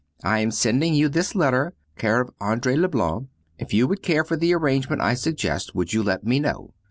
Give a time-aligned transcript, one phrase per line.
[0.23, 3.27] I am sending you this letter care of Andrée Leblanc;
[3.59, 6.73] if you would care for the arrangement I suggest, would you let me know?